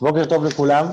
[0.00, 0.86] בוקר טוב לכולם.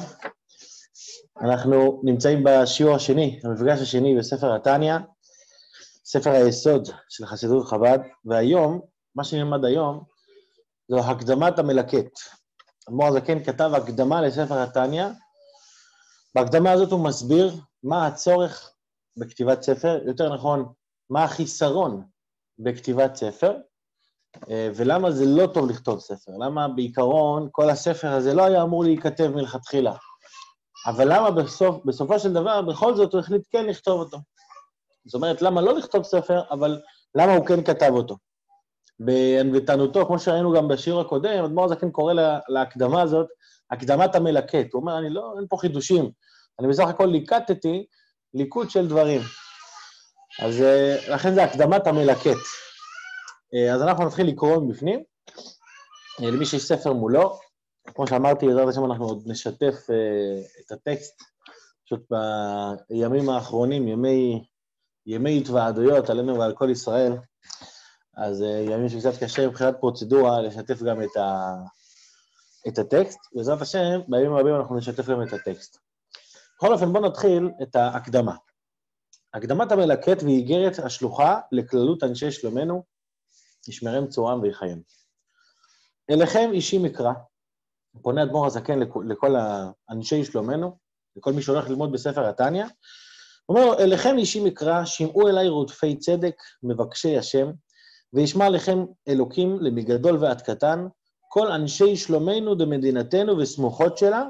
[1.42, 4.96] אנחנו נמצאים בשיעור השני, המפגש השני בספר התניא,
[6.06, 8.82] ספר היסוד של חסידות חב"ד, והיום,
[9.16, 10.04] מה שנלמד היום,
[10.92, 12.20] זו הקדמת המלקט.
[12.90, 15.06] אדמו"ר הזקן כתב הקדמה לספר התניא.
[16.36, 18.74] בהקדמה הזאת הוא מסביר מה הצורך
[19.18, 20.74] בכתיבת ספר, יותר נכון,
[21.10, 22.06] מה החיסרון
[22.60, 23.58] בכתיבת ספר,
[24.50, 26.32] ולמה זה לא טוב לכתוב ספר?
[26.40, 29.94] למה בעיקרון כל הספר הזה לא היה אמור להיכתב מלכתחילה?
[30.88, 34.18] אבל למה בסוף, בסופו של דבר בכל זאת הוא החליט כן לכתוב אותו?
[35.06, 36.82] זאת אומרת, למה לא לכתוב ספר, אבל
[37.16, 38.18] למה הוא כן כתב אותו?
[39.00, 43.28] בענוותנותו, כמו שראינו גם בשיעור הקודם, אדמו"ר זקן קורא לה, להקדמה הזאת,
[43.72, 44.74] הקדמת המלקט.
[44.74, 46.12] הוא אומר, אני לא, אין פה חידושים,
[46.60, 47.86] אני בסך הכל ליקטתי
[48.34, 49.22] ליקוט של דברים.
[50.40, 52.38] אז אה, לכן זה הקדמת המלקט.
[53.54, 55.04] אה, אז אנחנו נתחיל לקרוא מבפנים.
[56.22, 57.40] אה, למי שיש ספר מולו,
[57.96, 59.76] כמו שאמרתי, בעזרת השם אנחנו עוד נשתף
[60.66, 61.24] את הטקסט,
[61.86, 62.12] פשוט
[62.90, 64.44] בימים האחרונים, ימי,
[65.06, 67.14] ימי התוועדויות עלינו ועל כל ישראל,
[68.18, 71.56] אז ימים שקצת קשה מבחינת פרוצדורה לשתף גם את, ה,
[72.68, 73.20] את הטקסט.
[73.36, 75.78] בעזרת השם, בימים רבים אנחנו נשתף גם את הטקסט.
[76.58, 78.36] בכל אופן, בואו נתחיל את ההקדמה.
[79.34, 82.93] הקדמת המלקט ואיגרת השלוחה לכללות אנשי שלומנו,
[83.68, 84.82] ישמרם צורם ויחיים.
[86.10, 87.14] אליכם אישי מקרא,
[88.02, 89.36] פונה אדמו"ר הזקן לכל
[89.90, 90.78] אנשי שלומנו,
[91.16, 92.66] לכל מי שהולך ללמוד בספר התניא,
[93.50, 97.52] אומר לו, אליכם אישי מקרא, שמעו אליי רודפי צדק, מבקשי השם,
[98.14, 100.88] וישמע לכם אלוקים למגדול ועד קטן,
[101.30, 104.24] כל אנשי שלומנו דמדינתנו וסמוכות שלה,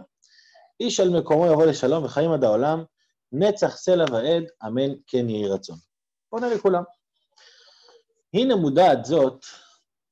[0.79, 2.83] איש על מקומו יבוא לשלום וחיים עד העולם,
[3.31, 5.77] נצח סלע ועד, אמן כן יהי רצון.
[6.29, 6.83] פונה לכולם.
[8.33, 9.45] הנה מודעת זאת,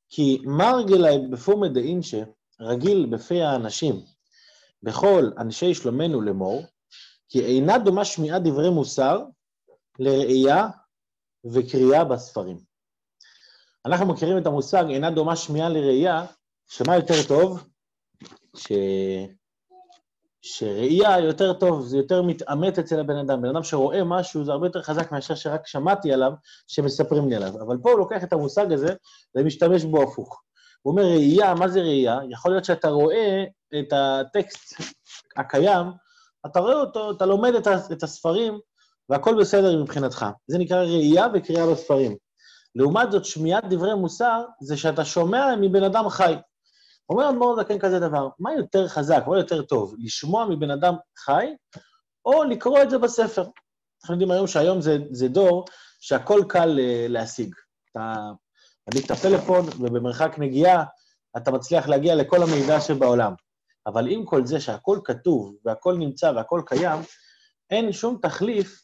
[0.09, 2.23] כי מרגלי בפומי דאינשה,
[2.59, 3.95] רגיל בפי האנשים,
[4.83, 6.63] בכל אנשי שלומנו לאמור,
[7.29, 9.23] כי אינה דומה שמיעה דברי מוסר
[9.99, 10.67] לראייה
[11.45, 12.57] וקריאה בספרים.
[13.85, 16.25] אנחנו מכירים את המושג אינה דומה שמיעה לראייה,
[16.67, 17.63] שמה יותר טוב?
[18.55, 18.71] ש...
[20.41, 23.41] שראייה יותר טוב, זה יותר מתעמת אצל הבן אדם.
[23.41, 26.31] בן אדם שרואה משהו זה הרבה יותר חזק מאשר שרק שמעתי עליו,
[26.67, 27.61] שמספרים לי עליו.
[27.61, 28.93] אבל פה הוא לוקח את המושג הזה
[29.35, 30.41] ומשתמש בו הפוך.
[30.81, 32.19] הוא אומר ראייה, מה זה ראייה?
[32.29, 33.43] יכול להיות שאתה רואה
[33.79, 34.73] את הטקסט
[35.37, 35.85] הקיים,
[36.45, 37.53] אתה רואה אותו, אתה לומד
[37.91, 38.59] את הספרים,
[39.09, 40.25] והכל בסדר מבחינתך.
[40.47, 42.15] זה נקרא ראייה וקריאה בספרים.
[42.75, 46.35] לעומת זאת, שמיעת דברי מוסר זה שאתה שומע מבן אדם חי.
[47.11, 51.55] אומר אדמו"ר זקן כזה דבר, מה יותר חזק, מה יותר טוב, לשמוע מבן אדם חי,
[52.25, 53.43] או לקרוא את זה בספר?
[54.03, 55.65] אנחנו יודעים היום שהיום זה, זה דור
[55.99, 57.55] שהכל קל uh, להשיג.
[57.91, 58.31] אתה
[58.89, 60.83] מדליק את הפלאפון, ובמרחק נגיעה
[61.37, 63.33] אתה מצליח להגיע לכל המידע שבעולם.
[63.87, 66.99] אבל עם כל זה שהכל כתוב, והכל נמצא והכל קיים,
[67.69, 68.83] אין שום תחליף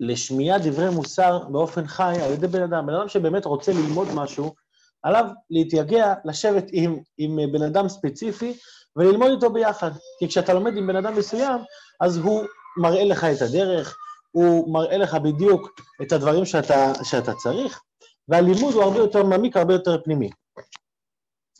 [0.00, 2.86] לשמיעת דברי מוסר באופן חי על ידי בן אדם.
[2.86, 4.54] בן אדם שבאמת רוצה ללמוד משהו,
[5.02, 8.58] עליו להתייגע, לשבת עם, עם בן אדם ספציפי
[8.96, 9.90] וללמוד איתו ביחד.
[10.18, 11.60] כי כשאתה לומד עם בן אדם מסוים,
[12.00, 12.44] אז הוא
[12.76, 13.96] מראה לך את הדרך,
[14.30, 17.80] הוא מראה לך בדיוק את הדברים שאתה, שאתה צריך,
[18.28, 20.30] והלימוד הוא הרבה יותר מעמיק, הרבה יותר פנימי.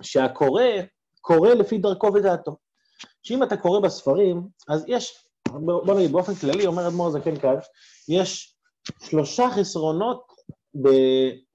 [0.03, 0.63] שהקורא,
[1.21, 2.57] קורא לפי דרכו ודעתו.
[3.23, 7.55] שאם אתה קורא בספרים, אז יש, בוא נגיד, באופן כללי, אומר אדמו"ר זקן כאן,
[8.09, 8.55] יש
[9.03, 10.28] שלושה חסרונות
[10.83, 10.89] ב,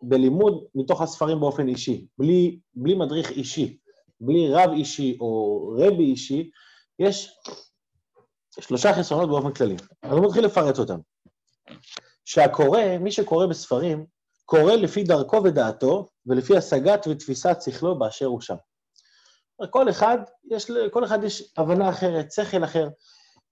[0.01, 3.77] בלימוד מתוך הספרים באופן אישי, בלי, בלי מדריך אישי,
[4.21, 6.49] בלי רב אישי או רבי אישי,
[6.99, 7.39] יש
[8.59, 9.75] שלושה חסרונות באופן כללי.
[10.03, 10.99] אני מתחיל לפרט אותם.
[12.25, 14.05] שהקורא, מי שקורא בספרים,
[14.45, 18.55] קורא לפי דרכו ודעתו ולפי השגת ותפיסת שכלו באשר הוא שם.
[19.69, 20.17] כל אחד,
[20.51, 22.87] יש, כל אחד יש הבנה אחרת, שכל אחר,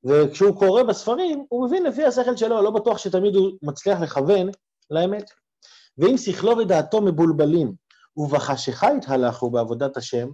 [0.03, 4.49] וכשהוא קורא בספרים, הוא מבין לפי השכל שלו, לא בטוח שתמיד הוא מצליח לכוון
[4.91, 5.31] לאמת.
[5.97, 7.73] ואם שכלו ודעתו מבולבלים,
[8.17, 10.27] ובחשיכה התהלכו בעבודת השם,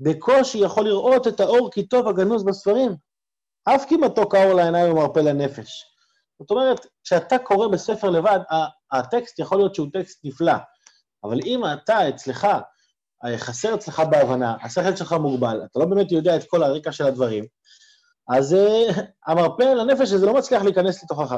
[0.00, 2.96] בקושי יכול לראות את האור כי טוב הגנוז בספרים,
[3.64, 5.84] אף כי מתוק האור לעיניים ומרפא לנפש.
[6.38, 8.38] זאת אומרת, כשאתה קורא בספר לבד,
[8.92, 10.54] הטקסט יכול להיות שהוא טקסט נפלא,
[11.24, 12.46] אבל אם אתה אצלך,
[13.36, 17.44] חסר אצלך בהבנה, השכל שלך מוגבל, אתה לא באמת יודע את כל הרקע של הדברים,
[18.28, 21.34] אז uh, המרפא לנפש הזה לא מצליח להיכנס לתוכך.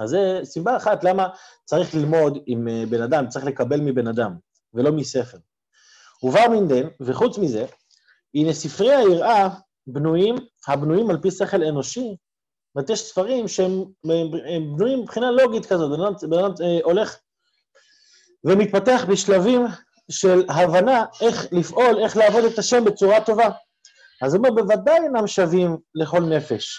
[0.00, 1.28] אז זה סיבה אחת למה
[1.64, 4.36] צריך ללמוד עם אה, בן אדם, צריך לקבל מבן אדם,
[4.74, 5.38] ולא מספר.
[6.22, 7.66] ובר מינדן, וחוץ מזה,
[8.34, 9.48] הנה ספרי היראה
[9.86, 10.36] בנויים,
[10.68, 12.16] הבנויים על פי שכל אנושי,
[12.74, 13.84] זאת יש ספרים שהם
[14.76, 15.90] בנויים מבחינה לוגית כזאת,
[16.30, 17.16] בן אדם אה, הולך
[18.44, 19.66] ומתפתח בשלבים
[20.10, 23.48] של הבנה איך לפעול, איך לעבוד את השם בצורה טובה.
[24.22, 26.78] אז הוא אומר, בוודאי אינם שווים לכל נפש,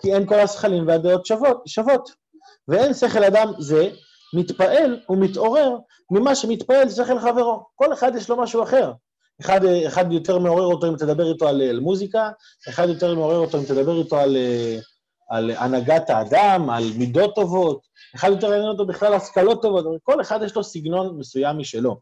[0.00, 2.23] כי אין כל השכלים והדעות שוות, שוות.
[2.68, 3.88] ואין שכל אדם זה
[4.34, 5.76] מתפעל ומתעורר
[6.10, 7.66] ממה שמתפעל שכל חברו.
[7.74, 8.92] כל אחד יש לו משהו אחר.
[9.40, 12.30] אחד, אחד יותר מעורר אותו אם תדבר איתו על, על מוזיקה,
[12.68, 14.36] אחד יותר מעורר אותו אם תדבר איתו על,
[15.30, 17.80] על הנהגת האדם, על מידות טובות,
[18.16, 22.00] אחד יותר מעניין אותו בכלל השכלות טובות, כל אחד יש לו סגנון מסוים משלו.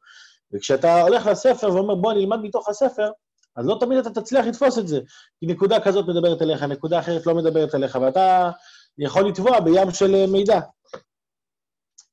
[0.54, 3.10] וכשאתה הולך לספר ואומר, בוא נלמד מתוך הספר,
[3.56, 5.00] אז לא תמיד אתה תצליח לתפוס את זה.
[5.40, 8.50] כי נקודה כזאת מדברת אליך, נקודה אחרת לא מדברת אליך, ואתה
[8.98, 10.60] יכול לטבוע בים של מידע.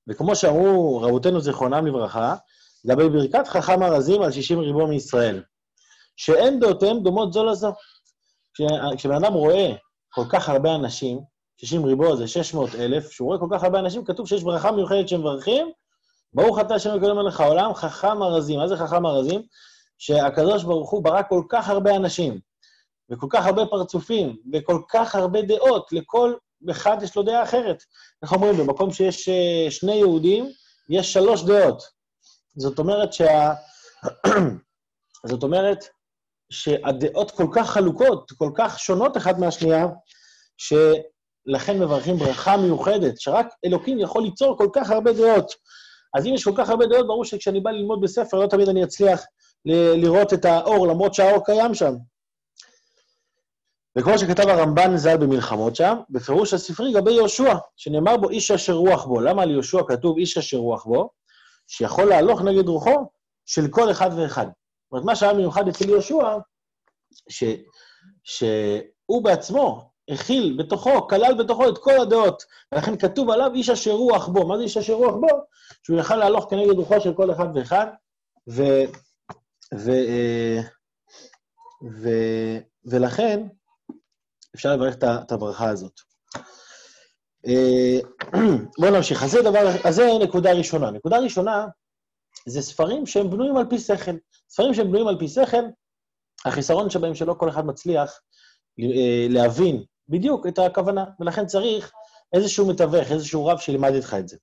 [0.08, 2.36] וכמו שאמרו רבותינו זיכרונם לברכה,
[2.86, 5.44] לגבי ברכת חכם ארזים על שישים ריבו מישראל,
[6.16, 7.74] שאין דעותיהם דומות זו לזו.
[8.98, 9.74] כשבן אדם רואה
[10.10, 11.20] כל כך הרבה אנשים,
[11.58, 15.08] 60 ריבו זה 600 אלף, כשהוא רואה כל כך הרבה אנשים, כתוב שיש ברכה מיוחדת
[15.08, 15.72] שהם מברכים,
[16.34, 18.60] ברוך אתה השם וקודם מלך העולם, חכם ארזים.
[18.60, 19.42] מה זה חכם ארזים?
[19.98, 22.40] שהקדוש ברוך הוא ברא כל כך הרבה אנשים,
[23.10, 26.34] וכל כך הרבה פרצופים, וכל כך הרבה דעות, לכל
[26.72, 27.84] אחד יש לו דעה אחרת.
[28.24, 28.58] איך אומרים?
[28.58, 30.52] במקום שיש אה, שני יהודים,
[30.90, 31.84] יש שלוש דעות.
[32.58, 33.54] זאת אומרת שה...
[35.30, 35.86] זאת אומרת
[36.50, 39.88] שהדעות כל כך חלוקות, כל כך שונות אחת מהשנייה,
[40.58, 45.52] שלכן מברכים ברכה מיוחדת, שרק אלוקים יכול ליצור כל כך הרבה דעות.
[46.18, 48.84] אז אם יש כל כך הרבה דעות, ברור שכשאני בא ללמוד בספר, לא תמיד אני
[48.84, 49.24] אצליח
[49.96, 51.94] לראות את האור, למרות שהאור קיים שם.
[53.98, 59.06] וכמו שכתב הרמב"ן ז"ל במלחמות שם, בפירוש הספרי לגבי יהושע, שנאמר בו איש אשר רוח
[59.06, 59.22] בו.
[59.22, 61.10] למה על יהושע כתוב איש אשר רוח בו?
[61.68, 63.10] שיכול להלוך נגד רוחו
[63.46, 64.46] של כל אחד ואחד.
[64.46, 66.38] זאת אומרת, מה שהיה מיוחד אצל יהושע,
[67.30, 67.44] ש,
[68.24, 74.28] שהוא בעצמו הכיל בתוכו, כלל בתוכו את כל הדעות, ולכן כתוב עליו איש אשר רוח
[74.28, 74.48] בו.
[74.48, 75.28] מה זה איש אשר רוח בו?
[75.84, 77.88] שהוא יכל להלוך כנגד רוחו של כל אחד ואחד,
[78.50, 78.64] ו...
[79.78, 79.92] ו...
[79.92, 80.62] אה,
[82.02, 82.10] ו...
[82.86, 83.48] ולכן
[84.56, 86.00] אפשר לברך את הברכה הזאת.
[87.48, 88.00] אה,
[88.80, 89.24] בואו נמשיך.
[89.24, 90.92] אז זה דבר, אז זה נקודה ראשונה.
[90.92, 91.68] נקודה ראשונה,
[92.48, 94.12] זה ספרים שהם בנויים על פי שכל.
[94.50, 95.64] ספרים שהם בנויים על פי שכל,
[96.46, 98.20] החיסרון שבהם שלא כל אחד מצליח
[98.80, 101.92] אה, להבין בדיוק את הכוונה, ולכן צריך
[102.34, 104.38] איזשהו מתווך, איזשהו רב שלימד איתך את זה.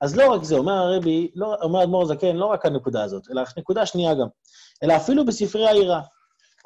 [0.00, 3.42] אז לא רק זה, אומר הרבי, לא, אומר אדמו"ר הזקן, לא רק הנקודה הזאת, אלא
[3.56, 4.26] נקודה שנייה גם,
[4.82, 6.00] אלא אפילו בספרי העירה,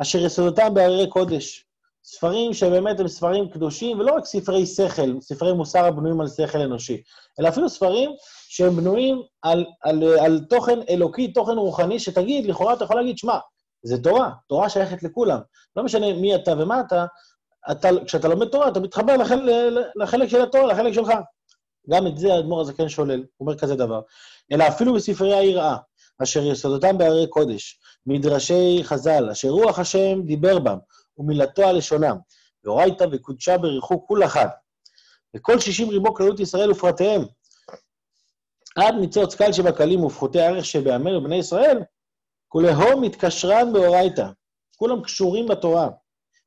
[0.03, 1.65] אשר יסודותם בהררי קודש,
[2.05, 7.03] ספרים שבאמת הם ספרים קדושים, ולא רק ספרי שכל, ספרי מוסר הבנויים על שכל אנושי,
[7.41, 8.11] אלא אפילו ספרים
[8.49, 13.19] שהם בנויים על, על, על, על תוכן אלוקי, תוכן רוחני, שתגיד, לכאורה אתה יכול להגיד,
[13.19, 13.39] שמע,
[13.83, 15.41] זה תורה, תורה שייכת לכולם.
[15.77, 17.07] לא משנה מי אתה ומה אתה,
[17.71, 19.53] אתה כשאתה לומד תורה, אתה מתחבר לחלק,
[19.97, 21.11] לחלק של התורה, לחלק שלך.
[21.91, 24.01] גם את זה האדמו"ר הזקן שולל, אומר כזה דבר.
[24.53, 25.77] אלא אפילו בספרי היראה,
[26.23, 30.79] אשר יסודותם בהרי קודש, מדרשי חז"ל, אשר רוח השם דיבר בם,
[31.21, 32.17] ומילתו הלשונם,
[32.65, 34.47] ואורייתא וקודשה בריחו כול אחד.
[35.37, 37.23] וכל שישים ריבו כללות ישראל ופרטיהם,
[38.77, 41.79] עד ניצוץ קל שבקלים ופחותי הערך שבעמל ובני ישראל,
[42.49, 44.27] כולהו מתקשרן באורייתא.
[44.77, 45.89] כולם קשורים בתורה.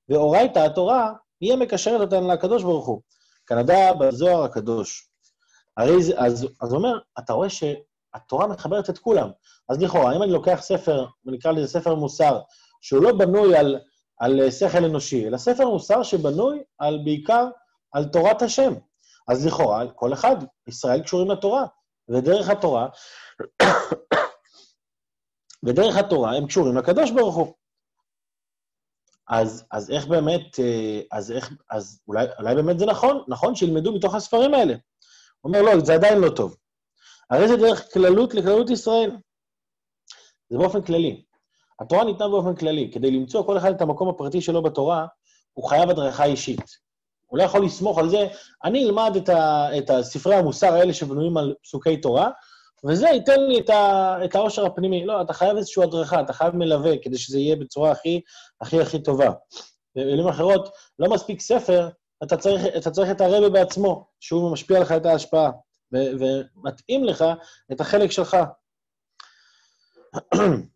[0.09, 3.01] ואורייתא, התורה, היא המקשרת אותנו לקדוש ברוך הוא.
[3.47, 5.09] כנדע בזוהר הקדוש.
[5.77, 9.29] הרי זה, אז, אז אומר, אתה רואה שהתורה מחברת את כולם.
[9.69, 12.39] אז לכאורה, אם אני לוקח ספר, ונקרא לזה ספר מוסר,
[12.81, 13.79] שהוא לא בנוי על
[14.17, 17.47] על אה, שכל אנושי, אלא ספר מוסר שבנוי על, בעיקר
[17.91, 18.73] על תורת השם.
[19.27, 20.35] אז לכאורה, כל אחד,
[20.67, 21.65] ישראל קשורים לתורה,
[22.09, 22.87] ודרך התורה,
[25.65, 27.53] ודרך התורה הם קשורים לקדוש ברוך הוא.
[29.29, 33.93] אז, אז איך באמת, אה, אז איך, אז אולי, אולי באמת זה נכון, נכון שילמדו
[33.93, 34.73] מתוך הספרים האלה.
[35.41, 36.55] הוא אומר, לא, זה עדיין לא טוב.
[37.29, 39.11] הרי זה דרך כללות לכללות ישראל.
[40.49, 41.23] זה באופן כללי.
[41.83, 42.91] התורה ניתנה באופן כללי.
[42.91, 45.05] כדי למצוא כל אחד את המקום הפרטי שלו בתורה,
[45.53, 46.83] הוא חייב הדרכה אישית.
[47.25, 48.27] הוא לא יכול לסמוך על זה,
[48.63, 52.29] אני אלמד את, ה, את הספרי המוסר האלה שבנויים על פסוקי תורה,
[52.85, 55.05] וזה ייתן לי את, ה, את העושר הפנימי.
[55.05, 58.21] לא, אתה חייב איזושהי הדרכה, אתה חייב מלווה, כדי שזה יהיה בצורה הכי
[58.61, 59.31] הכי הכי טובה.
[59.95, 61.89] במילים אחרות, לא מספיק ספר,
[62.23, 65.51] אתה צריך, אתה צריך את הרבה בעצמו, שהוא משפיע לך את ההשפעה,
[65.93, 67.25] ו, ומתאים לך
[67.71, 68.37] את החלק שלך.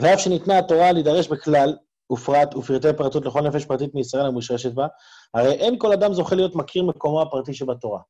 [0.00, 1.76] ואף שניתנה התורה להידרש בכלל,
[2.12, 4.86] ופרט ופרטי פרטות לכל נפש פרטית מישראל המושרשת בה,
[5.34, 8.00] הרי אין כל אדם זוכה להיות מכיר מקומו הפרטי שבתורה.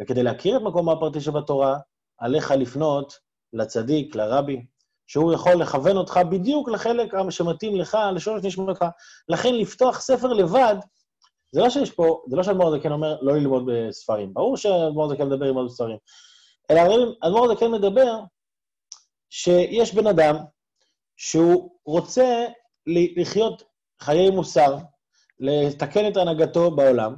[0.00, 1.78] וכדי להכיר את מקומו הפרטי שבתורה,
[2.18, 3.12] עליך לפנות
[3.52, 4.66] לצדיק, לרבי,
[5.06, 8.84] שהוא יכול לכוון אותך בדיוק לחלק שמתאים לך, לשורש נשמתך.
[9.28, 10.76] לכן לפתוח ספר לבד,
[11.52, 14.34] זה לא שיש פה, זה לא שאדמו"ר הזקן אומר לא ללמוד בספרים.
[14.34, 15.96] ברור שאדמו"ר הזקן מדבר ללמוד בספרים.
[16.70, 16.80] אלא
[17.22, 18.20] אדמו"ר הזקן מדבר
[19.30, 20.34] שיש בן אדם
[21.18, 22.46] שהוא רוצה
[23.16, 23.62] לחיות
[24.00, 24.76] חיי מוסר,
[25.40, 27.14] לתקן את הנהגתו בעולם,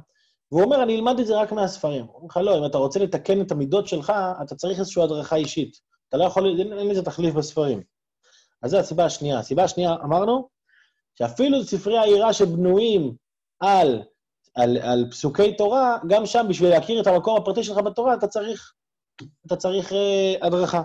[0.51, 2.05] והוא אומר, אני אלמד את זה רק מהספרים.
[2.05, 5.35] הוא אומר לך, לא, אם אתה רוצה לתקן את המידות שלך, אתה צריך איזושהי הדרכה
[5.35, 5.79] אישית.
[6.09, 7.81] אתה לא יכול, אין, לזה תחליף בספרים.
[8.63, 9.39] אז זו הסיבה השנייה.
[9.39, 10.49] הסיבה השנייה, אמרנו,
[11.17, 13.15] שאפילו ספרי העירה שבנויים
[13.59, 14.01] על,
[14.55, 18.73] על, על פסוקי תורה, גם שם, בשביל להכיר את המקור הפרטי שלך בתורה, אתה צריך,
[19.47, 20.81] אתה צריך אה, הדרכה.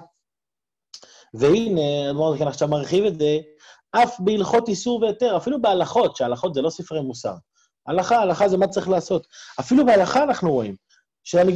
[1.35, 3.38] והנה, אדמו"ר כן עכשיו מרחיב את זה,
[3.90, 7.35] אף בהלכות איסור והיתר, אפילו בהלכות, שהלכות זה לא ספרי מוסר.
[7.87, 9.26] הלכה, הלכה זה מה צריך לעשות.
[9.61, 10.75] אפילו בהלכה אנחנו רואים,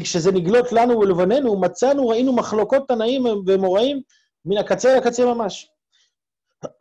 [0.05, 4.03] שזה נגלות לנו ולבננו, מצאנו, ראינו מחלוקות תנאים ומוראים
[4.45, 5.69] מן הקצה לקצה ממש.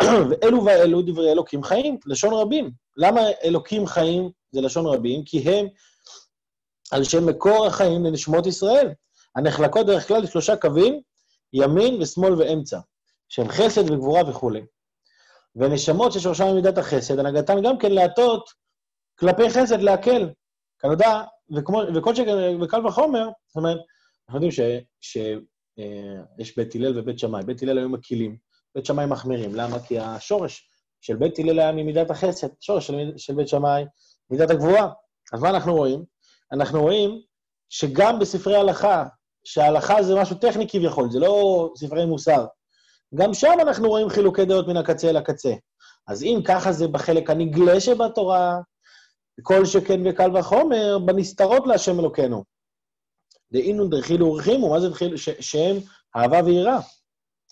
[0.30, 2.72] ואלו ואלו דברי אלוקים חיים, לשון רבים.
[2.98, 5.24] למה אלוקים חיים זה לשון רבים?
[5.26, 5.68] כי הם
[6.92, 8.90] על שם מקור החיים לנשמות ישראל,
[9.36, 11.02] הנחלקות דרך כלל לשלושה קווים,
[11.54, 12.80] ימין ושמאל ואמצע,
[13.30, 14.62] שהם חסד וגבורה וכולי.
[15.56, 18.50] ונשמות ששורשם ממידת החסד, הנהגתן גם כן להטות
[19.20, 20.30] כלפי חסד, להקל.
[20.80, 21.24] כנודע,
[21.96, 23.78] וכל שכן, וקל וחומר, זאת אומרת,
[24.28, 27.44] אנחנו יודעים שיש בית הלל ובית שמאי.
[27.44, 28.38] בית הלל היו מקילים,
[28.76, 29.56] בית שמאי מחמירים.
[29.56, 29.80] למה?
[29.80, 30.70] כי השורש
[31.02, 33.86] של בית הלל היה ממידת החסד, שורש של, של בית שמאי,
[34.30, 34.92] מידת הגבורה.
[35.34, 36.04] אז מה אנחנו רואים?
[36.52, 37.22] אנחנו רואים
[37.70, 39.06] שגם בספרי הלכה,
[39.52, 42.46] שההלכה זה משהו טכני כביכול, זה לא ספרי מוסר,
[43.16, 45.54] גם שם אנחנו רואים חילוקי דעות מן הקצה אל הקצה.
[46.08, 48.60] אז אם ככה זה בחלק הנגלה שבתורה,
[49.44, 52.44] כל שכן וקל וחומר, בנסתרות להשם אלוקינו.
[53.52, 55.18] דהינו דחילו ורחימו, מה זה דחילו?
[55.18, 55.78] שהם
[56.16, 56.80] אהבה ויראה,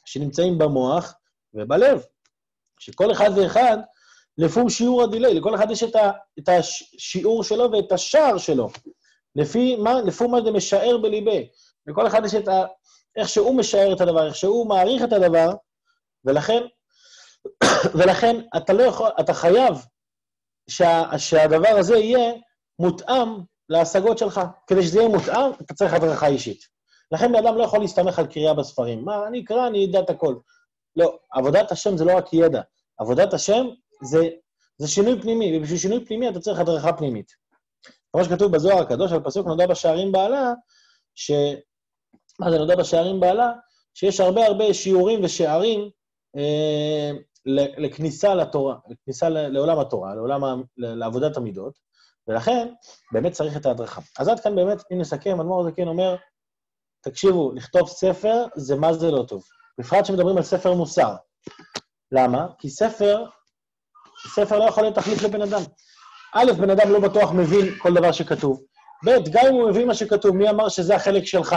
[0.06, 1.14] שנמצאים במוח
[1.54, 2.02] ובלב.
[2.80, 3.78] שכל אחד ואחד,
[4.38, 8.70] לפום שיעור הדילי, לכל אחד יש את, ה, את השיעור שלו ואת השער שלו.
[9.38, 11.50] לפי מה, לפי מה זה משער בליבי.
[11.88, 12.66] לכל אחד יש את ה...
[13.16, 15.54] איך שהוא משער את הדבר, איך שהוא מעריך את הדבר,
[16.26, 16.64] ולכן,
[17.98, 19.86] ולכן אתה לא יכול, אתה חייב
[20.70, 22.34] שה, שהדבר הזה יהיה
[22.80, 23.30] מותאם
[23.70, 24.42] להשגות שלך.
[24.68, 26.62] כדי שזה יהיה מותאם, אתה צריך הדרכה אישית.
[27.12, 29.06] לכן בן אדם לא יכול להסתמך על קריאה בספרים.
[29.06, 30.36] מה, אני אקרא, אני אדע את הכל.
[30.96, 32.62] לא, עבודת השם זה לא רק ידע.
[32.98, 33.68] עבודת השם
[34.04, 34.30] זה,
[34.78, 37.32] זה שינוי פנימי, ובשביל שינוי פנימי אתה צריך הדרכה פנימית.
[38.12, 40.54] כמו שכתוב בזוהר הקדוש, על פסוק נודע בשערים בעלה,
[41.16, 41.32] ש...
[42.40, 43.52] מה זה נודע בשערים בעלה?
[43.94, 45.90] שיש הרבה הרבה שיעורים ושערים
[46.38, 47.12] אה,
[47.78, 51.74] לכניסה לתורה, לכניסה לעולם התורה, לעולם, לעבודת המידות,
[52.28, 52.74] ולכן
[53.12, 54.02] באמת צריך את ההדרכה.
[54.20, 56.16] אז עד כאן באמת, אם נסכם, אדמו"ר הזקן אומר,
[57.02, 59.44] תקשיבו, לכתוב ספר זה מה זה לא טוב.
[59.80, 61.16] בפרט שמדברים על ספר מוסר.
[62.12, 62.48] למה?
[62.58, 63.26] כי ספר,
[64.36, 65.62] ספר לא יכול להיות תחליף לבן אדם.
[66.36, 68.62] א', בן אדם לא בטוח מבין כל דבר שכתוב.
[69.06, 71.56] ב', גם אם הוא מבין מה שכתוב, מי אמר שזה החלק שלך?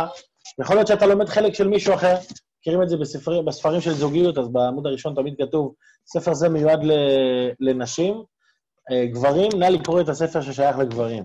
[0.61, 2.15] יכול להיות שאתה לומד חלק של מישהו אחר,
[2.61, 5.75] מכירים את זה בספרים, בספרים של זוגיות, אז בעמוד הראשון תמיד כתוב,
[6.07, 6.81] ספר זה מיועד
[7.61, 8.23] לנשים,
[8.91, 11.25] אה, גברים, נא לקרוא את הספר ששייך לגברים.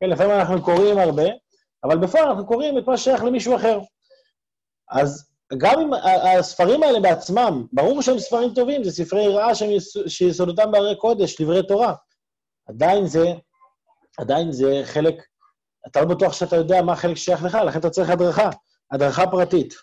[0.00, 1.26] כן, לפעמים אנחנו קוראים הרבה,
[1.84, 3.78] אבל בפועל אנחנו קוראים את מה ששייך למישהו אחר.
[4.90, 5.90] אז גם אם
[6.38, 9.52] הספרים האלה בעצמם, ברור שהם ספרים טובים, זה ספרי רעה
[10.06, 11.94] שיסודותם בהרי קודש, דברי תורה.
[12.68, 13.24] עדיין זה,
[14.18, 15.14] עדיין זה חלק,
[15.86, 18.50] אתה לא בטוח שאתה יודע מה החלק ששייך לך, לכן אתה צריך הדרכה,
[18.92, 19.74] הדרכה פרטית.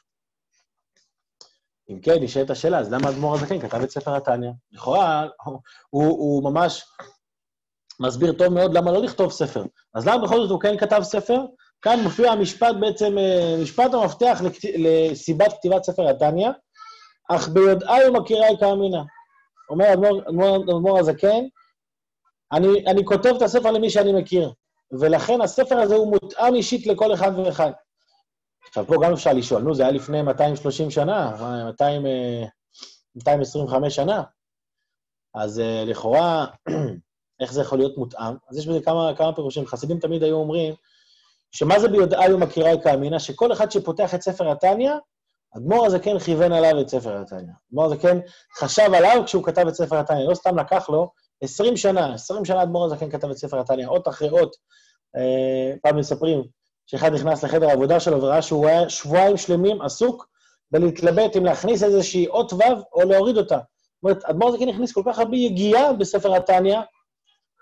[1.89, 4.51] אם כן, נשאלת השאלה, אז למה אדמו"ר הזקן כתב את ספר התניא?
[4.71, 5.27] לכאורה,
[5.89, 6.83] הוא, הוא ממש
[7.99, 9.63] מסביר טוב מאוד למה לא לכתוב ספר.
[9.93, 11.39] אז למה בכל זאת הוא כן כתב ספר?
[11.81, 14.59] כאן מופיע המשפט בעצם, אה, משפט המפתח לכת...
[14.77, 16.49] לסיבת כתיבת ספר התניא,
[17.29, 19.03] אך ביודעי ומכיריי כאמינה.
[19.69, 21.43] אומר אדמו"ר הזקן,
[22.53, 24.53] אני, אני כותב את הספר למי שאני מכיר,
[24.99, 27.71] ולכן הספר הזה הוא מותאם אישית לכל אחד ואחד.
[28.67, 32.05] עכשיו, פה גם אפשר לשאול, נו, זה היה לפני 230 שנה, 200,
[33.15, 34.23] 225 אה, שנה,
[35.35, 36.45] אז uh, לכאורה,
[37.41, 38.35] איך זה יכול להיות מותאם?
[38.49, 39.65] אז יש בזה כמה, כמה פירושים.
[39.65, 40.73] חסידים תמיד היו אומרים,
[41.51, 43.19] שמה זה ביודעי ומכירי כאמינה?
[43.19, 44.91] שכל אחד שפותח את ספר התניא,
[45.57, 47.53] אדמו"ר הזה כן כיוון עליו את ספר התניא.
[47.69, 48.17] אדמו"ר הזה כן
[48.59, 51.11] חשב עליו כשהוא כתב את ספר התניא, לא סתם לקח לו
[51.43, 54.55] 20 שנה, 20 שנה אדמו"ר הזה כן כתב את ספר התניא, אות אחרי אות.
[55.17, 56.43] אה, פעם מספרים
[56.87, 60.27] שאחד נכנס לחדר העבודה שלו וראה שהוא היה שבועיים שלמים עסוק
[60.71, 62.61] בלהתלבט אם להכניס איזושהי אות ו'
[62.93, 63.57] או להוריד אותה.
[63.57, 66.79] זאת אומרת, אדמו"ר זקן הכניס כל כך הרבה יגיעה בספר התניא,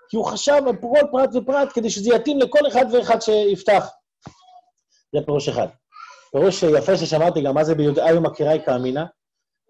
[0.08, 3.88] כי הוא חשב על כל פרט ופרט כדי שזה יתאים לכל אחד ואחד שיפתח.
[5.14, 5.66] זה פירוש אחד.
[6.32, 9.06] פירוש יפה ששמעתי גם מה זה ביודעי ומכיריי כאמינה.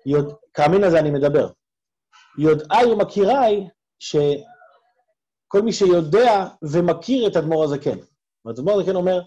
[0.06, 0.34] יוד...
[0.54, 1.48] כאמינה זה אני מדבר.
[2.38, 3.68] יודעי ומכיריי,
[4.00, 7.98] שכל מי שיודע ומכיר את אדמו"ר הזקן.
[8.50, 9.22] אדמו"ר הזקן אומר,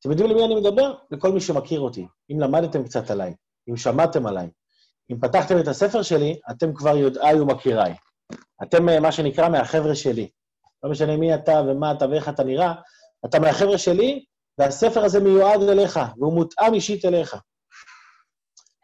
[0.00, 0.94] אתם יודעים למי אני מדבר?
[1.10, 2.06] לכל מי שמכיר אותי.
[2.32, 3.34] אם למדתם קצת עליי,
[3.70, 4.50] אם שמעתם עליי,
[5.12, 7.94] אם פתחתם את הספר שלי, אתם כבר יודעי ומכיריי.
[8.62, 10.28] אתם אה, מה שנקרא מהחבר'ה שלי.
[10.82, 12.72] לא משנה מי אתה ומה אתה ואיך אתה נראה,
[13.26, 14.24] אתה מהחבר'ה שלי,
[14.58, 17.36] והספר הזה מיועד אליך, והוא מותאם אישית אליך.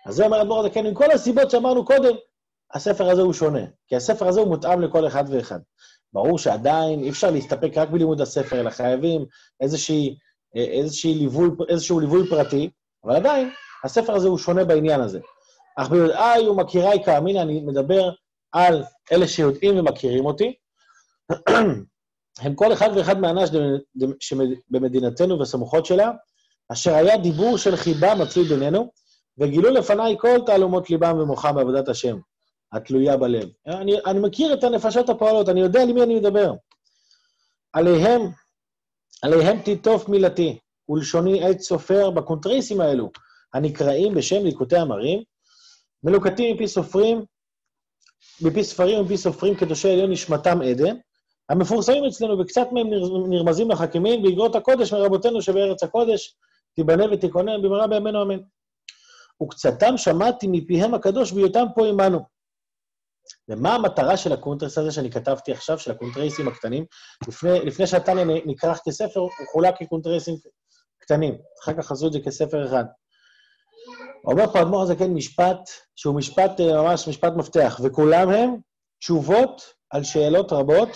[0.06, 2.16] אז זה אומר אדמו"ר הזקן, עם כל הסיבות שאמרנו קודם,
[2.74, 5.58] הספר הזה הוא שונה, כי הספר הזה הוא מותאם לכל אחד ואחד.
[6.12, 9.26] ברור שעדיין אי אפשר להסתפק רק בלימוד הספר, אלא חייבים
[9.60, 10.16] איזושהי,
[10.54, 12.70] איזושהי ליווי, איזשהו ליווי פרטי,
[13.04, 13.50] אבל עדיין,
[13.84, 15.20] הספר הזה הוא שונה בעניין הזה.
[15.76, 18.10] אך ביודעי ומכיריי כאמין, אני מדבר
[18.52, 18.82] על
[19.12, 20.54] אלה שיודעים ומכירים אותי,
[22.42, 23.50] הם כל אחד ואחד מהאנש
[24.20, 26.10] שבמדינתנו וסמוכות שלה,
[26.72, 28.90] אשר היה דיבור של חיבה מצוי בינינו,
[29.38, 32.18] וגילו לפניי כל תעלומות ליבם ומוחם בעבודת השם,
[32.76, 33.48] התלויה בלב.
[33.66, 36.52] אני, אני מכיר את הנפשות הפועלות, אני יודע למי אני מדבר.
[37.72, 38.22] עליהם,
[39.22, 43.10] עליהם תיטוף מילתי, ולשוני עת סופר בקונטריסים האלו,
[43.54, 45.22] הנקראים בשם ליקוטי המרים,
[46.02, 47.24] מלוקטים מפי סופרים,
[48.42, 50.96] מפי ספרים ומפי סופרים קדושי עליון נשמתם עדן,
[51.48, 52.86] המפורסמים אצלנו, וקצת מהם
[53.28, 56.34] נרמזים לחכימים, באגרות הקודש מרבותינו שבארץ הקודש,
[56.74, 58.38] תיבנה ותיכונן במהרה בימינו אמן.
[59.42, 62.35] וקצתם שמעתי מפיהם הקדוש בהיותם פה עמנו.
[63.48, 66.84] ומה המטרה של הקונטרס הזה שאני כתבתי עכשיו, של הקונטרסים הקטנים?
[67.28, 70.34] לפני, לפני שהתניא נכרך כספר, הוא חולק כקונטרסים
[70.98, 71.38] קטנים.
[71.62, 72.84] אחר כך עשו את זה כספר אחד.
[74.24, 78.56] אומר פה אדמו"ר הזקן משפט שהוא משפט, אה, ממש משפט מפתח, וכולם הם
[79.00, 80.88] תשובות על שאלות רבות,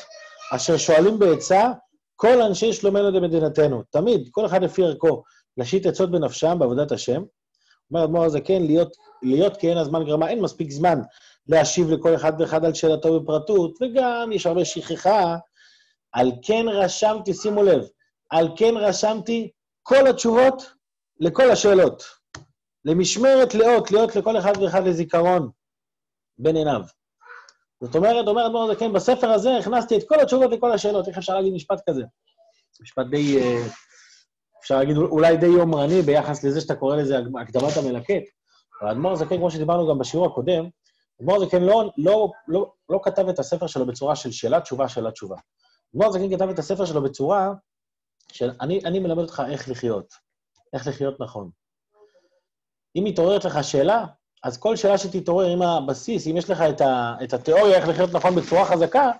[0.54, 1.72] אשר שואלים בעצה
[2.16, 3.82] כל אנשי שלומנו דמדינתנו.
[3.90, 5.22] תמיד, כל אחד לפי ערכו,
[5.56, 7.22] להשית עצות בנפשם בעבודת השם.
[7.90, 11.00] אומר אדמו"ר הזקן, להיות, להיות כי אין הזמן גרמה, אין מספיק זמן
[11.50, 15.36] להשיב לכל אחד ואחד על שאלתו בפרטות, וגם יש הרבה שכחה.
[16.12, 17.82] על כן רשמתי, שימו לב,
[18.30, 19.50] על כן רשמתי
[19.82, 20.62] כל התשובות
[21.20, 22.02] לכל השאלות.
[22.84, 25.50] למשמרת לאות, להיות לכל אחד ואחד לזיכרון
[26.38, 26.82] בין עיניו.
[27.80, 31.08] זאת אומרת, אומר אדמו"ר הזקן, בספר הזה הכנסתי את כל התשובות לכל השאלות.
[31.08, 32.02] איך אפשר להגיד משפט כזה?
[32.80, 33.66] משפט די, אה,
[34.60, 38.22] אפשר להגיד אולי די יומרני ביחס לזה שאתה קורא לזה הקדמת המלקט.
[38.80, 40.68] אבל אדמו"ר הזקן, כמו שדיברנו גם בשיעור הקודם,
[41.20, 45.10] אדמו"ר הזקן לא, לא, לא, לא כתב את הספר שלו בצורה של שאלה תשובה, שאלה
[45.10, 45.36] תשובה.
[45.94, 47.52] אדמו"ר הזקן כתב את הספר שלו בצורה
[48.32, 50.14] של אני, אני מלמד אותך איך לחיות,
[50.72, 51.50] איך לחיות נכון.
[52.96, 54.04] אם מתעוררת לך שאלה,
[54.44, 58.10] אז כל שאלה שתתעורר עם הבסיס, אם יש לך את, ה, את התיאוריה איך לחיות
[58.12, 59.10] נכון בצורה חזקה,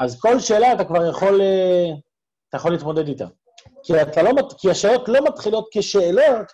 [0.00, 1.90] אז כל שאלה אתה כבר יכול, אה,
[2.48, 3.26] אתה יכול להתמודד איתה.
[3.82, 6.52] כי, לא, כי השאלות לא מתחילות כשאלות,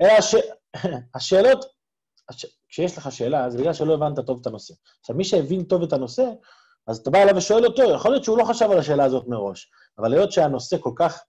[0.00, 0.34] אלא הש,
[1.14, 1.70] השאלות, הש,
[2.68, 4.74] כשיש לך שאלה, זה בגלל שלא הבנת טוב את הנושא.
[5.00, 6.24] עכשיו, מי שהבין טוב את הנושא,
[6.86, 9.70] אז אתה בא אליו ושואל אותו, יכול להיות שהוא לא חשב על השאלה הזאת מראש,
[9.98, 11.22] אבל היות שהנושא כל כך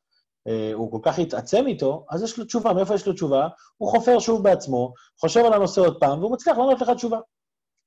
[0.48, 2.74] אה, הוא כל כך התעצם איתו, אז יש לו תשובה.
[2.74, 3.48] מאיפה יש לו תשובה?
[3.78, 7.20] הוא חופר שוב בעצמו, חושב על הנושא עוד פעם, והוא מצליח לענות לך תשובה.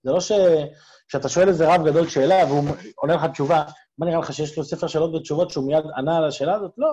[0.03, 2.65] זה לא שכשאתה שואל איזה רב גדול שאלה והוא
[2.97, 3.65] עונה לך תשובה,
[3.99, 6.71] מה נראה לך שיש לו ספר שאלות ותשובות שהוא מיד ענה על השאלה הזאת?
[6.79, 6.93] לא.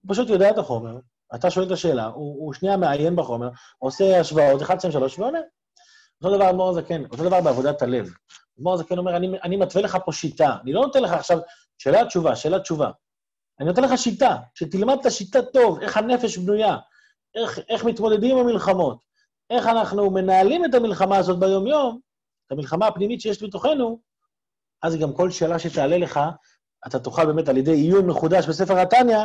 [0.00, 0.98] הוא פשוט יודע את החומר,
[1.34, 5.38] אתה שואל את השאלה, הוא, הוא שנייה מעיין בחומר, עושה השוואות, 1, 2, 3, ועונה.
[6.22, 8.10] אותו דבר אדמו"ר הזקן, אותו דבר בעבודת הלב.
[8.58, 11.38] אדמו"ר הזקן אומר, אני, אני מתווה לך פה שיטה, אני לא נותן לך עכשיו
[11.78, 12.90] שאלה תשובה, שאלה תשובה.
[13.60, 16.76] אני נותן לך שיטה, שתלמד את השיטה טוב, איך הנפש בנויה,
[17.34, 19.04] איך, איך מתמודדים עם המלחמות,
[19.50, 22.00] איך אנחנו מנהלים את המלחמה הזאת ביום-יום,
[22.46, 24.00] את המלחמה הפנימית שיש בתוכנו,
[24.82, 26.20] אז גם כל שאלה שתעלה לך,
[26.86, 29.18] אתה תוכל באמת, על ידי עיון מחודש בספר התניא,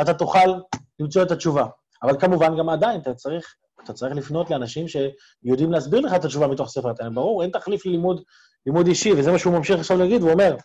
[0.00, 0.54] אתה תוכל
[1.00, 1.66] למצוא את התשובה.
[2.02, 3.54] אבל כמובן, גם עדיין, אתה צריך,
[3.84, 7.08] אתה צריך לפנות לאנשים שיודעים להסביר לך את התשובה מתוך ספר התניא.
[7.08, 8.22] ברור, אין תחליף ללימוד
[8.66, 10.56] לימוד אישי, וזה מה שהוא ממשיך עכשיו להגיד, הוא אומר,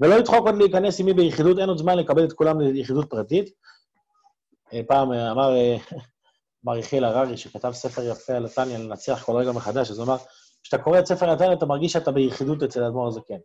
[0.00, 3.50] ולא ידחוק עוד להיכנס עימי ביחידות, אין עוד זמן לקבל את כולם ליחידות פרטית.
[4.72, 5.76] אה, פעם אה, אמר, אה,
[6.64, 10.16] אמר יחיאל הררי, שכתב ספר יפה על התניא, לנצח כל רגע מחדש, אז הוא אמר,
[10.62, 13.38] כשאתה קורא את ספר התניא, אתה מרגיש שאתה ביחידות אצל האדמו"ר הזקן.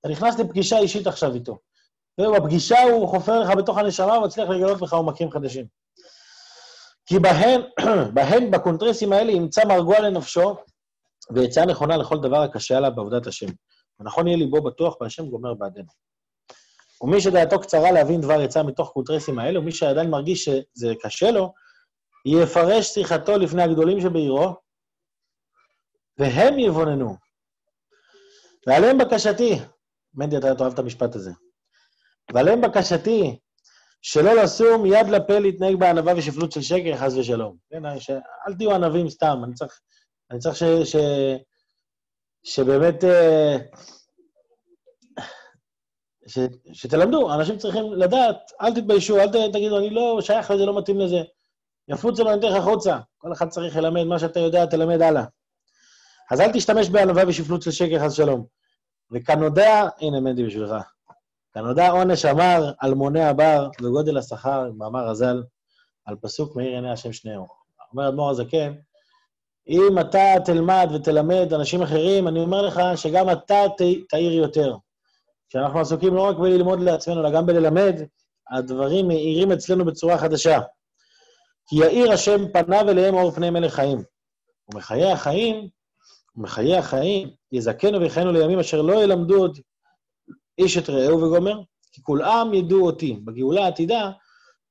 [0.00, 1.58] אתה נכנס לפגישה אישית עכשיו איתו.
[2.20, 5.66] ובפגישה הוא חופר לך בתוך הנשמה ומצליח לגלות לך עומקים חדשים.
[7.06, 7.60] כי בהן,
[8.14, 10.56] בהן, בקונטרסים האלה, ימצא מרגוע לנפשו,
[11.30, 13.46] ועצה נכונה לכל דבר הקשה עליו בעבודת השם.
[14.00, 15.88] ונכון יהיה ליבו בטוח והשם גומר בעדנו.
[17.00, 21.52] ומי שדעתו קצרה להבין דבר עצה מתוך קונטרסים האלה, ומי שעדיין מרגיש שזה קשה לו,
[22.26, 24.54] יפרש שיחתו לפני הגדולים שבעירו,
[26.18, 27.16] והם יבוננו.
[28.66, 29.58] ועליהם בקשתי,
[30.14, 31.32] מנדי, אתה אוהב את המשפט הזה,
[32.34, 33.38] ועליהם בקשתי,
[34.02, 37.56] שלא לשום יד לפה להתנהג בענווה ושפלות של שקר, חס ושלום.
[37.70, 37.86] כן,
[38.48, 39.80] אל תהיו ענבים סתם, אני צריך,
[40.30, 40.96] אני צריך ש, ש,
[42.42, 43.04] שבאמת...
[43.04, 43.56] אה,
[46.26, 46.38] ש,
[46.72, 51.22] שתלמדו, אנשים צריכים לדעת, אל תתביישו, אל תגידו, אני לא שייך לזה, לא מתאים לזה.
[51.88, 52.98] יפוצו לו, אני אתן לך החוצה.
[53.18, 55.24] כל אחד צריך ללמד מה שאתה יודע, תלמד הלאה.
[56.30, 58.46] אז אל תשתמש בענווה ושפלות של שקר, חס שלום.
[59.10, 60.95] וכנודע, הנה מנדי בשבילך.
[61.56, 65.42] כנודע עונש אמר אלמוני הבר וגודל השכר, מאמר רז"ל,
[66.04, 67.46] על פסוק מאיר עיני השם שניהו.
[67.92, 68.74] אומר אדמו"ר הזקן,
[69.68, 73.54] אם אתה תלמד ותלמד אנשים אחרים, אני אומר לך שגם אתה
[74.08, 74.76] תאיר יותר.
[75.48, 78.00] כשאנחנו עסוקים לא רק בללמוד לעצמנו, אלא גם בללמד,
[78.50, 80.60] הדברים מאירים אצלנו בצורה חדשה.
[81.66, 84.02] כי יאיר השם פניו אליהם אור פני מלך חיים.
[84.68, 85.68] ומחיי החיים,
[86.36, 89.58] ומחיי החיים, יזכנו ויחיינו לימים אשר לא ילמדו עוד
[90.58, 91.60] איש את רעהו וגומר,
[91.92, 93.20] כי כולם ידעו אותי.
[93.24, 94.10] בגאולה העתידה,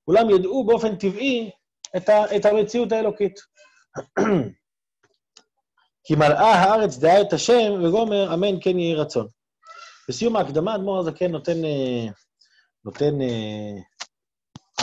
[0.06, 1.52] כולם ידעו באופן טבעי
[1.98, 3.40] את, ה, את המציאות האלוקית.
[6.04, 9.28] כי מלאה הארץ דעה את ה', וגומר, אמן כן יהי רצון.
[10.10, 12.08] בסיום ההקדמה, אדמו"ר הזקן נותן, אה,
[12.86, 13.76] נותן אה,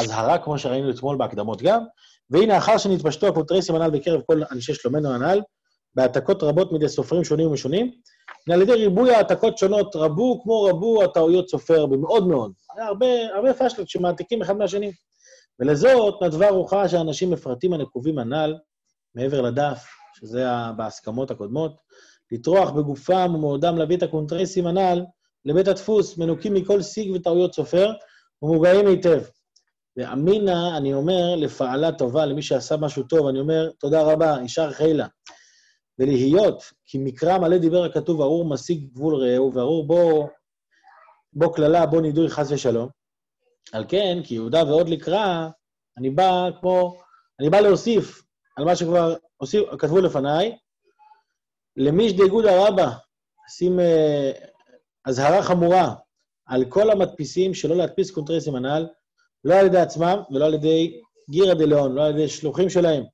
[0.01, 1.85] אזהרה, כמו שראינו אתמול בהקדמות גם,
[2.31, 5.41] והנה, אחר שנתפשטו הקונטרסים הנ"ל בקרב כל אנשי שלומנו הנ"ל,
[5.95, 7.93] בהעתקות רבות מידי סופרים שונים ומשונים,
[8.53, 12.53] על ידי ריבוי העתקות שונות רבו כמו רבו הטעויות סופר במאוד מאוד.
[12.77, 14.93] היה הרבה, הרבה פשלות שמעתיקים אחד מהשני.
[15.61, 18.55] ולזאת נדבה רוחם של אנשים אפרתים הנקובים הנ"ל,
[19.15, 21.77] מעבר לדף, שזה בהסכמות הקודמות,
[22.33, 25.05] לטרוח בגופם ומאודם להביא את הקונטרסים הנ"ל
[25.45, 27.93] לבית הדפוס, מנוקים מכל סיג וטעויות סופר,
[28.43, 29.23] ומוגהים היטב.
[29.97, 35.07] ואמינא, אני אומר, לפעלא טבא, למי שעשה משהו טוב, אני אומר, תודה רבה, יישר חילא.
[35.99, 40.29] ולהיות, כי מקרא מלא דיבר הכתוב, ארור מסיג גבול רעהו, וארור בו,
[41.33, 42.89] בו קללה, בו נידוי חס ושלום.
[43.73, 45.49] על כן, כי יהודה ועוד לקרא,
[45.99, 46.97] אני בא כמו,
[47.41, 48.23] אני בא להוסיף
[48.57, 50.57] על מה שכבר הוסיף, כתבו לפניי,
[51.77, 52.91] למי שדאגודא רבא,
[53.49, 54.33] שים אה,
[55.05, 55.95] אזהרה חמורה
[56.47, 58.87] על כל המדפיסים שלא להדפיס קונטרסים הנ"ל,
[59.45, 61.01] לא על ידי עצמם ולא על ידי
[61.31, 63.05] גירא דלאון, לא על ידי שלוחים שלהם.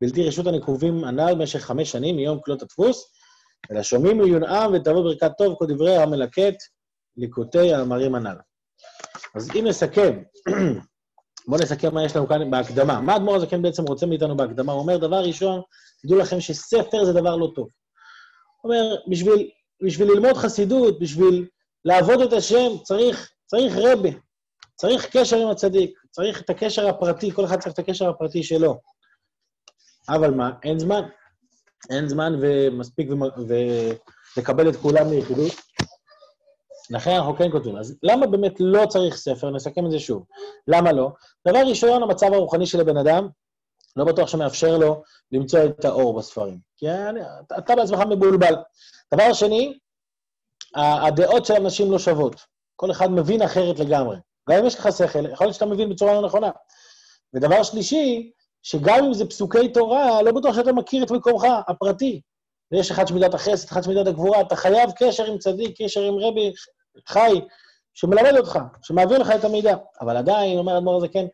[0.00, 3.12] בלתי רשות הנקובים הנ"ל במשך חמש שנים מיום כלות הדפוס,
[3.70, 6.54] אלא שומעים לעיונם ותבוא ברכת טוב כל דברי המלקט
[7.16, 8.36] ליקוטי המאמרים הנ"ל.
[9.34, 10.22] אז אם נסכם,
[11.48, 13.00] בואו נסכם מה יש לנו כאן בהקדמה.
[13.00, 14.72] מה אדמו"ר הזקן בעצם רוצה מאיתנו בהקדמה?
[14.72, 15.60] הוא אומר, דבר ראשון,
[16.02, 17.68] תדעו לכם שספר זה דבר לא טוב.
[18.60, 19.50] הוא אומר, בשביל,
[19.82, 21.46] בשביל ללמוד חסידות, בשביל
[21.84, 24.08] לעבוד את השם, צריך, צריך רבה,
[24.74, 28.80] צריך קשר עם הצדיק, צריך את הקשר הפרטי, כל אחד צריך את הקשר הפרטי שלו.
[30.08, 31.02] אבל מה, אין זמן.
[31.90, 33.08] אין זמן ומספיק
[34.36, 35.52] ולקבל את כולם ליחידות.
[36.90, 37.76] לכן אנחנו כן כותבים.
[37.76, 39.50] אז למה באמת לא צריך ספר?
[39.50, 40.24] נסכם את זה שוב.
[40.68, 41.10] למה לא?
[41.48, 43.28] דבר ראשון, המצב הרוחני של הבן אדם,
[43.96, 46.58] לא בטוח שמאפשר לו למצוא את האור בספרים.
[46.76, 47.20] כי אני,
[47.58, 48.54] אתה בעצמך מבולבל.
[49.14, 49.78] דבר שני,
[50.76, 52.40] הדעות של אנשים לא שוות.
[52.76, 54.16] כל אחד מבין אחרת לגמרי.
[54.50, 56.50] גם אם יש לך שכל, יכול להיות שאתה מבין בצורה לא נכונה.
[57.34, 62.20] ודבר שלישי, שגם אם זה פסוקי תורה, לא בטוח שאתה מכיר את מקומך הפרטי.
[62.72, 66.52] ויש אחד שמידת החסד, אחד שמידת הגבורה, אתה חייב קשר עם צדיק, קשר עם רבי
[67.08, 67.40] חי,
[67.94, 69.76] שמלמד אותך, שמעביר לך את המידע.
[70.00, 71.26] אבל עדיין, אומר האדמו"ר הזה, כן,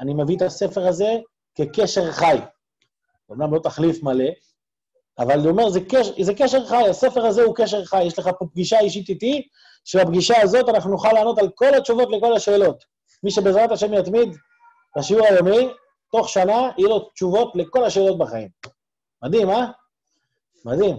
[0.00, 1.16] אני מביא את הספר הזה
[1.54, 2.38] כקשר חי.
[3.32, 4.24] אמנם לא תחליף מלא,
[5.18, 8.04] אבל הוא אומר, זה קשר, זה קשר חי, הספר הזה הוא קשר חי.
[8.04, 9.48] יש לך פה פגישה אישית איתי,
[9.84, 12.84] שבפגישה הזאת אנחנו נוכל לענות על כל התשובות לכל השאלות.
[13.22, 14.36] מי שבעזרת השם יתמיד
[14.98, 15.68] בשיעור היומי,
[16.16, 18.48] תוך שנה יהיו לו תשובות לכל השאלות בחיים.
[19.22, 19.66] מדהים, אה?
[20.64, 20.96] מדהים.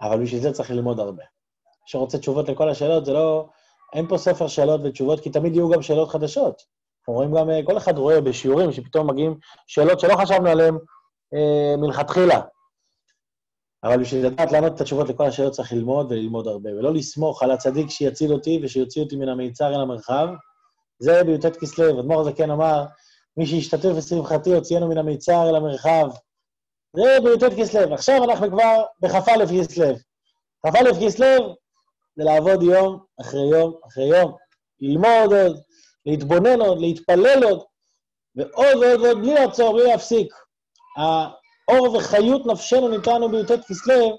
[0.00, 1.22] אבל בשביל זה צריך ללמוד הרבה.
[1.86, 3.48] שרוצה תשובות לכל השאלות, זה לא...
[3.92, 6.62] אין פה ספר שאלות ותשובות, כי תמיד יהיו גם שאלות חדשות.
[7.00, 10.74] אנחנו רואים גם, כל אחד רואה בשיעורים שפתאום מגיעים שאלות שלא חשבנו עליהן
[11.34, 12.40] אה, מלכתחילה.
[13.84, 17.50] אבל בשביל לדעת לענות את התשובות לכל השאלות צריך ללמוד וללמוד הרבה, ולא לסמוך על
[17.50, 20.28] הצדיק שיציל אותי ושיוציא אותי מן המיצר אל המרחב.
[20.98, 22.00] זה בי"ט כסלו.
[22.00, 22.84] אדמו"ר הזקן אמר,
[23.36, 26.08] מי שישתתף בשמחתי יוציאנו מן המיצר אל המרחב.
[26.96, 27.94] זה בי"ט כסלו.
[27.94, 29.94] עכשיו אנחנו כבר בכ"א כסלו.
[30.66, 31.56] כ"א כסלו
[32.16, 34.36] זה לעבוד יום אחרי יום אחרי יום,
[34.80, 35.60] ללמוד עוד,
[36.06, 37.62] להתבונן עוד, להתפלל עוד,
[38.36, 40.34] ועוד ועוד ועוד, בלי לעצור, בלי להפסיק.
[40.98, 44.18] האור וחיות נפשנו ניתנו בי"ט כסלו,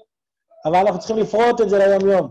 [0.64, 2.30] אבל אנחנו צריכים לפרוט את זה ליום-יום.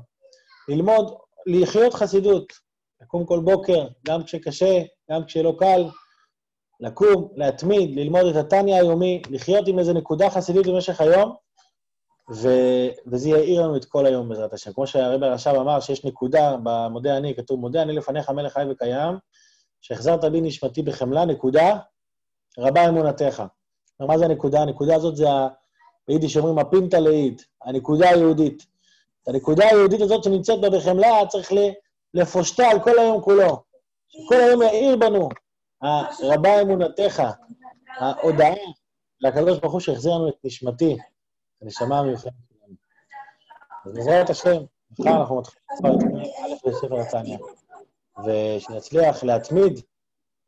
[0.67, 2.53] ללמוד, לחיות חסידות,
[3.01, 5.83] לקום כל בוקר, גם כשקשה, גם כשלא קל,
[6.79, 11.35] לקום, להתמיד, ללמוד את התניא היומי, לחיות עם איזו נקודה חסידית במשך היום,
[12.33, 12.49] ו...
[13.07, 14.73] וזה יאיר לנו את כל היום בעזרת השם.
[14.73, 19.17] כמו שהרבי הרש"ב אמר, שיש נקודה במודה אני, כתוב, מודה אני לפניך מלך חי וקיים,
[19.81, 21.77] שהחזרת בי נשמתי בחמלה, נקודה,
[22.57, 23.43] רבה אמונתך.
[23.99, 24.61] מה זה הנקודה?
[24.61, 25.27] הנקודה הזאת זה,
[26.07, 28.65] ביידיש אומרים, הפינטה לאיד, הנקודה היהודית.
[29.23, 31.51] את הנקודה היהודית הזאת שנמצאת בה בחמלה, צריך
[32.13, 33.63] לפושטה על כל היום כולו.
[34.07, 35.29] שכל היום יאיר בנו,
[36.23, 37.23] רבה אמונתך,
[37.97, 38.53] ההודעה
[39.21, 40.97] לקדוש ברוך הוא שהחזיר לנו את נשמתי,
[41.61, 42.75] הנשמה המיוחדת שלנו.
[43.85, 44.63] אז בעזרת השם,
[44.99, 47.37] מחר אנחנו מתחילים א' בספר התניא.
[48.25, 49.79] ושנצליח להתמיד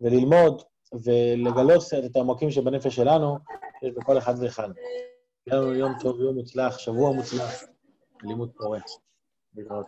[0.01, 0.63] וללמוד
[0.93, 3.37] ולגלות קצת את העמקים שבנפש שלנו,
[3.79, 4.69] שיש בכל אחד ואחד.
[5.47, 7.63] יהיה לנו יום טוב, יום מוצלח, שבוע מוצלח,
[8.23, 8.79] לימוד פורה.
[9.55, 9.87] להתראות.